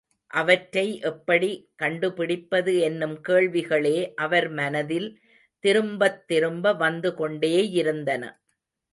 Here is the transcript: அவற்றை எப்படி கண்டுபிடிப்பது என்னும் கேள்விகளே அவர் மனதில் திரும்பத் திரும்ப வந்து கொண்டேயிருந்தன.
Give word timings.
அவற்றை 0.31 0.99
எப்படி 0.99 1.71
கண்டுபிடிப்பது 1.75 2.79
என்னும் 2.79 3.21
கேள்விகளே 3.27 4.13
அவர் 4.15 4.49
மனதில் 4.49 5.07
திரும்பத் 5.59 6.27
திரும்ப 6.27 6.73
வந்து 6.73 7.11
கொண்டேயிருந்தன. 7.11 8.23